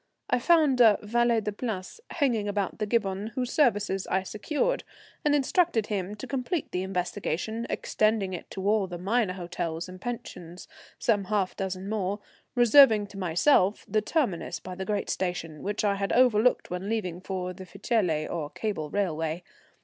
I 0.31 0.39
found 0.39 0.81
a 0.81 0.97
valet 1.03 1.41
de 1.41 1.51
place 1.51 1.99
hanging 2.13 2.47
about 2.47 2.79
the 2.79 2.87
Gibbon, 2.87 3.27
whose 3.35 3.53
services 3.53 4.07
I 4.07 4.23
secured, 4.23 4.83
and 5.23 5.35
instructed 5.35 5.85
him 5.93 6.15
to 6.15 6.25
complete 6.25 6.71
the 6.71 6.81
investigation, 6.81 7.67
extending 7.69 8.33
it 8.33 8.49
to 8.49 8.67
all 8.67 8.87
the 8.87 8.97
minor 8.97 9.33
hotels 9.33 9.87
and 9.87 10.01
pensions, 10.01 10.67
some 10.97 11.25
half 11.25 11.55
dozen 11.55 11.87
more, 11.87 12.19
reserving 12.55 13.05
to 13.09 13.19
myself 13.19 13.85
the 13.87 14.01
terminus 14.01 14.59
by 14.59 14.73
the 14.73 14.85
great 14.85 15.11
station, 15.11 15.61
which 15.61 15.85
I 15.85 15.93
had 15.97 16.11
overlooked 16.13 16.71
when 16.71 16.89
leaving 16.89 17.21
for 17.21 17.53
the 17.53 17.67
Ficelle 17.67 18.27
or 18.27 18.49
cable 18.49 18.89
railway. 18.89 19.43